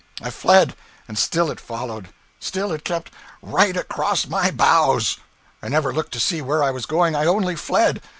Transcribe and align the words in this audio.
I 0.19 0.31
fled, 0.31 0.75
and 1.07 1.15
still 1.15 1.51
it 1.51 1.59
followed, 1.59 2.07
still 2.39 2.71
it 2.71 2.83
kept 2.83 3.13
right 3.43 3.77
across 3.77 4.25
my 4.25 4.49
bows! 4.49 5.19
I 5.61 5.67
never 5.69 5.93
looked 5.93 6.13
to 6.13 6.19
see 6.19 6.41
where 6.41 6.63
I 6.63 6.71
was 6.71 6.87
going, 6.87 7.15
I 7.15 7.27
only 7.27 7.55
fled. 7.55 8.01